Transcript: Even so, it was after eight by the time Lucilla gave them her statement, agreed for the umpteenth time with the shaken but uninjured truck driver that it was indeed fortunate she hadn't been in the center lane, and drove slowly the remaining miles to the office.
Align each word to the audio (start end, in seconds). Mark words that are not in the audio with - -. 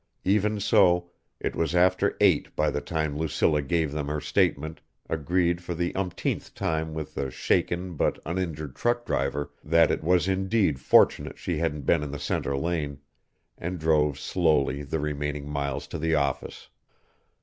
Even 0.23 0.59
so, 0.59 1.11
it 1.39 1.55
was 1.55 1.75
after 1.75 2.17
eight 2.19 2.55
by 2.55 2.71
the 2.71 2.81
time 2.81 3.15
Lucilla 3.15 3.61
gave 3.61 3.91
them 3.91 4.07
her 4.07 4.19
statement, 4.19 4.81
agreed 5.07 5.61
for 5.61 5.75
the 5.75 5.93
umpteenth 5.93 6.55
time 6.55 6.95
with 6.95 7.13
the 7.13 7.29
shaken 7.29 7.93
but 7.93 8.17
uninjured 8.25 8.75
truck 8.75 9.05
driver 9.05 9.51
that 9.63 9.91
it 9.91 10.03
was 10.03 10.27
indeed 10.27 10.79
fortunate 10.79 11.37
she 11.37 11.59
hadn't 11.59 11.85
been 11.85 12.01
in 12.01 12.09
the 12.09 12.17
center 12.17 12.57
lane, 12.57 12.97
and 13.59 13.77
drove 13.77 14.17
slowly 14.17 14.81
the 14.81 14.97
remaining 14.99 15.47
miles 15.47 15.85
to 15.85 15.99
the 15.99 16.15
office. 16.15 16.69